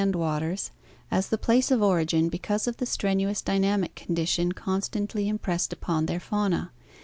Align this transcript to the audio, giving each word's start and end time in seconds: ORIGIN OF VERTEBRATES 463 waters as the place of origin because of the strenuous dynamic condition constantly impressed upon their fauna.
ORIGIN 0.01 0.09
OF 0.09 0.13
VERTEBRATES 0.23 0.71
463 1.09 1.09
waters 1.11 1.11
as 1.25 1.29
the 1.29 1.45
place 1.45 1.69
of 1.69 1.83
origin 1.83 2.29
because 2.29 2.67
of 2.67 2.77
the 2.77 2.85
strenuous 2.87 3.43
dynamic 3.43 3.93
condition 3.93 4.51
constantly 4.51 5.29
impressed 5.29 5.71
upon 5.71 6.07
their 6.07 6.19
fauna. 6.19 6.71